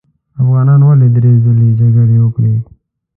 [0.41, 2.55] افغانانو ولې درې ځلې جګړې وکړې.